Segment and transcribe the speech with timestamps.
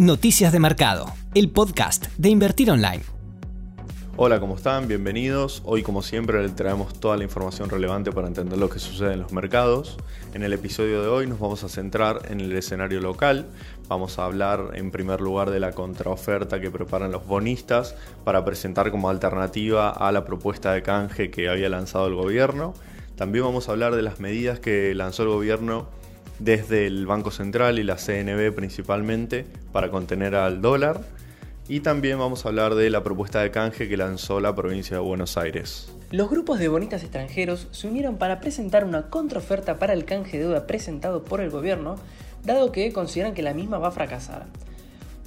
[0.00, 3.02] Noticias de Mercado, el podcast de Invertir Online.
[4.16, 4.88] Hola, ¿cómo están?
[4.88, 5.60] Bienvenidos.
[5.66, 9.20] Hoy, como siempre, les traemos toda la información relevante para entender lo que sucede en
[9.20, 9.98] los mercados.
[10.32, 13.48] En el episodio de hoy nos vamos a centrar en el escenario local.
[13.88, 17.94] Vamos a hablar en primer lugar de la contraoferta que preparan los bonistas
[18.24, 22.72] para presentar como alternativa a la propuesta de canje que había lanzado el gobierno.
[23.16, 25.99] También vamos a hablar de las medidas que lanzó el gobierno
[26.40, 31.02] desde el Banco Central y la CNB principalmente para contener al dólar.
[31.68, 35.02] Y también vamos a hablar de la propuesta de canje que lanzó la provincia de
[35.02, 35.92] Buenos Aires.
[36.10, 40.44] Los grupos de bonistas extranjeros se unieron para presentar una contraoferta para el canje de
[40.44, 41.94] deuda presentado por el gobierno,
[42.44, 44.46] dado que consideran que la misma va a fracasar.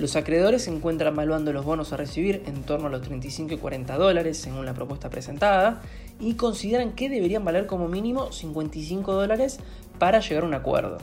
[0.04, 3.58] Los acreedores se encuentran evaluando los bonos a recibir en torno a los 35 y
[3.58, 5.82] 40 dólares según la propuesta presentada
[6.20, 9.62] y consideran que deberían valer como mínimo 55 dólares
[10.00, 10.98] para llegar a un acuerdo.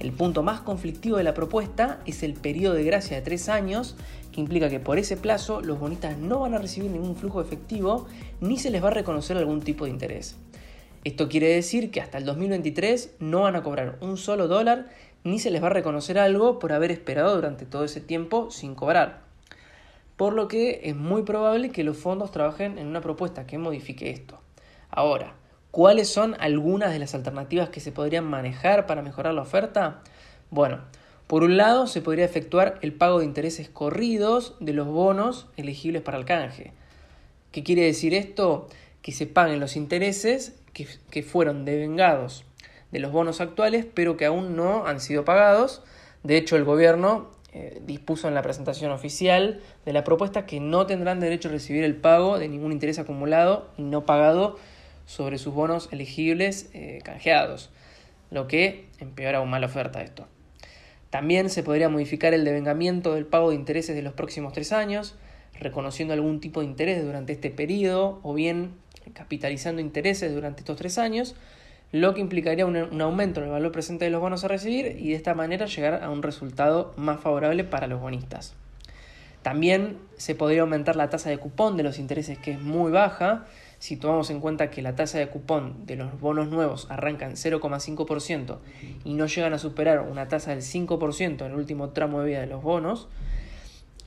[0.00, 3.94] El punto más conflictivo de la propuesta es el periodo de gracia de 3 años,
[4.32, 8.08] que implica que por ese plazo los bonistas no van a recibir ningún flujo efectivo
[8.40, 10.34] ni se les va a reconocer algún tipo de interés.
[11.04, 14.88] Esto quiere decir que hasta el 2023 no van a cobrar un solo dólar
[15.24, 18.74] ni se les va a reconocer algo por haber esperado durante todo ese tiempo sin
[18.74, 19.22] cobrar.
[20.16, 24.10] Por lo que es muy probable que los fondos trabajen en una propuesta que modifique
[24.10, 24.38] esto.
[24.90, 25.34] Ahora,
[25.70, 30.02] ¿cuáles son algunas de las alternativas que se podrían manejar para mejorar la oferta?
[30.50, 30.82] Bueno,
[31.26, 36.02] por un lado se podría efectuar el pago de intereses corridos de los bonos elegibles
[36.02, 36.72] para el canje.
[37.50, 38.68] ¿Qué quiere decir esto?
[39.00, 42.44] Que se paguen los intereses que, que fueron devengados
[42.94, 45.82] de los bonos actuales, pero que aún no han sido pagados.
[46.22, 50.86] De hecho, el gobierno eh, dispuso en la presentación oficial de la propuesta que no
[50.86, 54.60] tendrán derecho a recibir el pago de ningún interés acumulado y no pagado
[55.06, 57.70] sobre sus bonos elegibles eh, canjeados,
[58.30, 60.28] lo que empeora aún más la oferta de esto.
[61.10, 65.16] También se podría modificar el devengamiento del pago de intereses de los próximos tres años,
[65.58, 68.76] reconociendo algún tipo de interés durante este periodo o bien
[69.14, 71.34] capitalizando intereses durante estos tres años,
[71.94, 75.10] lo que implicaría un, aumento en el valor presente de los bonos a recibir y
[75.10, 78.54] de esta manera llegar a un resultado más favorable para los bonistas.
[79.42, 83.44] También se podría aumentar la tasa de cupón de los intereses que es muy baja,
[83.78, 87.34] si tomamos en cuenta que la tasa de cupón de los bonos nuevos arranca en
[87.34, 88.58] 0,5%
[89.04, 92.40] y no llegan a superar una tasa del 5% en el último tramo de vida
[92.40, 93.06] de los bonos,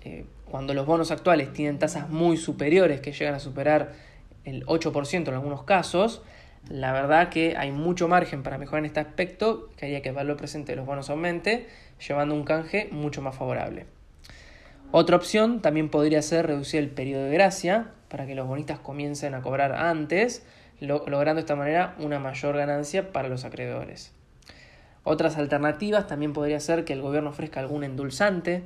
[0.04, 3.94] eh, cuando los bonos actuales tienen tasas muy superiores que llegan a superar
[4.44, 6.22] el 8% en algunos casos,
[6.70, 10.16] la verdad que hay mucho margen para mejorar en este aspecto, que haría que el
[10.16, 11.68] valor presente de los bonos aumente,
[12.06, 13.86] llevando un canje mucho más favorable.
[14.92, 19.34] Otra opción también podría ser reducir el periodo de gracia para que los bonistas comiencen
[19.34, 20.46] a cobrar antes,
[20.80, 24.14] logrando de esta manera una mayor ganancia para los acreedores.
[25.04, 28.64] Otras alternativas también podría ser que el gobierno ofrezca algún endulzante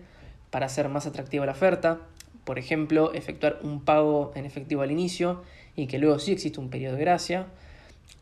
[0.49, 1.99] para hacer más atractiva la oferta,
[2.43, 5.43] por ejemplo, efectuar un pago en efectivo al inicio
[5.75, 7.45] y que luego sí existe un periodo de gracia,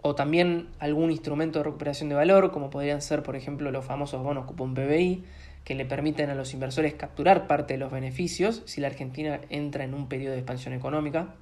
[0.02, 4.24] o también algún instrumento de recuperación de valor, como podrían ser, por ejemplo, los famosos
[4.24, 5.24] bonos cupón PBI,
[5.64, 9.84] que le permiten a los inversores capturar parte de los beneficios si la Argentina entra
[9.84, 11.36] en un periodo de expansión económica.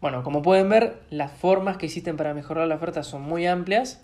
[0.00, 4.02] Bueno, como pueden ver, las formas que existen para mejorar la oferta son muy amplias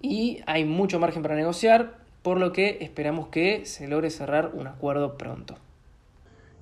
[0.00, 4.66] y hay mucho margen para negociar, por lo que esperamos que se logre cerrar un
[4.66, 5.56] acuerdo pronto.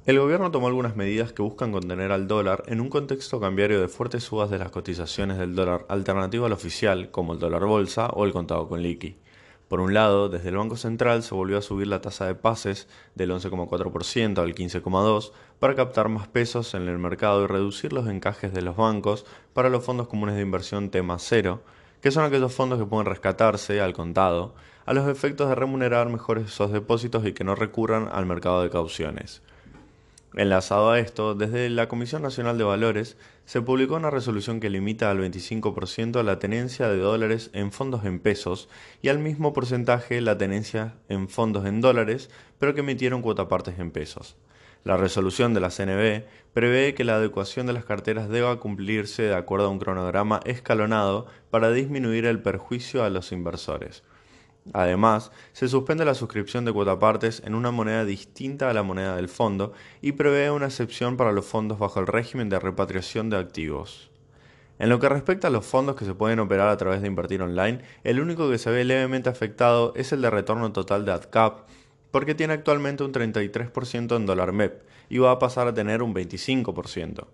[0.04, 3.86] El gobierno tomó algunas medidas que buscan contener al dólar en un contexto cambiario de
[3.86, 8.24] fuertes subas de las cotizaciones del dólar alternativo al oficial, como el dólar bolsa o
[8.24, 9.14] el contado con liqui.
[9.68, 12.88] Por un lado, desde el Banco Central se volvió a subir la tasa de pases
[13.14, 15.30] del 11,4% al 15,2%
[15.60, 19.68] para captar más pesos en el mercado y reducir los encajes de los bancos para
[19.68, 21.62] los fondos comunes de inversión tema cero,
[22.00, 24.52] que son aquellos fondos que pueden rescatarse al contado
[24.84, 28.70] a los efectos de remunerar mejor esos depósitos y que no recurran al mercado de
[28.70, 29.42] cauciones.
[30.34, 35.10] Enlazado a esto, desde la Comisión Nacional de Valores se publicó una resolución que limita
[35.10, 38.70] al 25% la tenencia de dólares en fondos en pesos
[39.02, 43.90] y al mismo porcentaje la tenencia en fondos en dólares, pero que emitieron cuotapartes en
[43.90, 44.36] pesos.
[44.84, 46.24] La resolución de la CNB
[46.54, 51.26] prevé que la adecuación de las carteras deba cumplirse de acuerdo a un cronograma escalonado
[51.50, 54.02] para disminuir el perjuicio a los inversores.
[54.72, 59.28] Además, se suspende la suscripción de cuotapartes en una moneda distinta a la moneda del
[59.28, 64.10] fondo y prevé una excepción para los fondos bajo el régimen de repatriación de activos.
[64.78, 67.42] En lo que respecta a los fondos que se pueden operar a través de invertir
[67.42, 71.68] online, el único que se ve levemente afectado es el de retorno total de AdCap,
[72.10, 76.14] porque tiene actualmente un 33% en dólar MEP y va a pasar a tener un
[76.14, 77.26] 25%.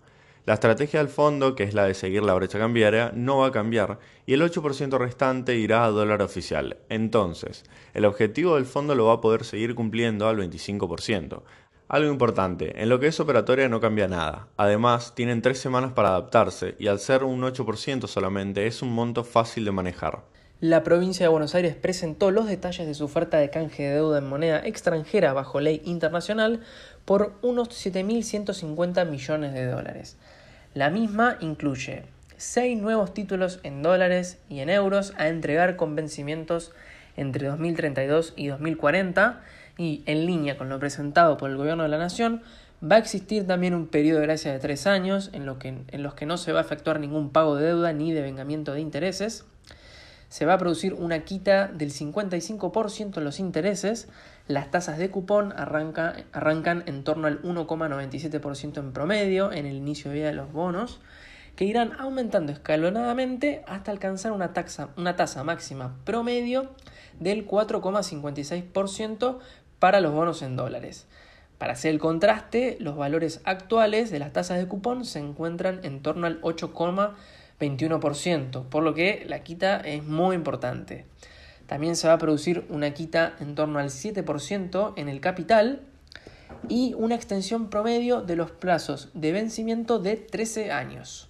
[0.49, 3.51] La estrategia del fondo, que es la de seguir la brecha cambiaria, no va a
[3.51, 6.77] cambiar y el 8% restante irá a dólar oficial.
[6.89, 11.43] Entonces, el objetivo del fondo lo va a poder seguir cumpliendo al 25%.
[11.87, 14.47] Algo importante, en lo que es operatoria no cambia nada.
[14.57, 19.23] Además, tienen tres semanas para adaptarse y al ser un 8% solamente es un monto
[19.23, 20.23] fácil de manejar.
[20.61, 24.17] La provincia de Buenos Aires presentó los detalles de su oferta de canje de deuda
[24.17, 26.61] en moneda extranjera bajo ley internacional
[27.05, 30.17] por unos 7.150 millones de dólares.
[30.75, 32.03] La misma incluye
[32.37, 36.71] seis nuevos títulos en dólares y en euros a entregar con vencimientos
[37.17, 39.41] entre 2032 y 2040
[39.79, 42.43] y en línea con lo presentado por el Gobierno de la Nación,
[42.83, 46.13] va a existir también un periodo de gracia de tres años en, que, en los
[46.13, 49.45] que no se va a efectuar ningún pago de deuda ni de vengamiento de intereses.
[50.29, 54.07] Se va a producir una quita del 55% en los intereses.
[54.47, 60.17] Las tasas de cupón arrancan en torno al 1,97% en promedio en el inicio de
[60.17, 61.01] vida de los bonos
[61.55, 64.53] que irán aumentando escalonadamente hasta alcanzar una,
[64.95, 66.69] una tasa máxima promedio
[67.19, 69.39] del 4,56%
[69.77, 71.05] para los bonos en dólares.
[71.57, 76.01] Para hacer el contraste, los valores actuales de las tasas de cupón se encuentran en
[76.01, 76.39] torno al
[77.59, 81.05] 8,21%, por lo que la quita es muy importante.
[81.67, 85.81] También se va a producir una quita en torno al 7% en el capital
[86.67, 91.29] y una extensión promedio de los plazos de vencimiento de 13 años.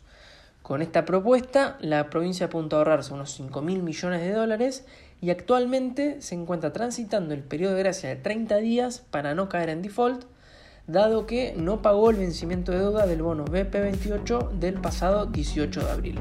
[0.61, 4.85] Con esta propuesta, la provincia apunta a ahorrarse unos 5 mil millones de dólares
[5.19, 9.69] y actualmente se encuentra transitando el periodo de gracia de 30 días para no caer
[9.69, 10.25] en default,
[10.91, 15.91] dado que no pagó el vencimiento de deuda del bono BP28 del pasado 18 de
[15.91, 16.19] abril.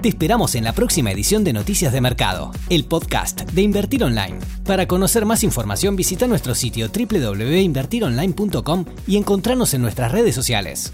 [0.00, 4.38] Te esperamos en la próxima edición de Noticias de Mercado, el podcast de Invertir Online.
[4.64, 10.92] Para conocer más información visita nuestro sitio www.invertironline.com y encontrarnos en nuestras redes sociales.